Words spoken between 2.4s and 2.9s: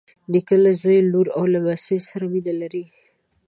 لري.